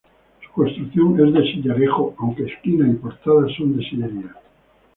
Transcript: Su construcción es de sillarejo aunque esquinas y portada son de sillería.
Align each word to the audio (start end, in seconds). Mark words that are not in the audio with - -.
Su 0.43 0.51
construcción 0.53 1.27
es 1.27 1.31
de 1.31 1.41
sillarejo 1.51 2.15
aunque 2.17 2.47
esquinas 2.51 2.89
y 2.89 2.93
portada 2.95 3.45
son 3.55 3.77
de 3.77 3.83
sillería. 3.87 4.35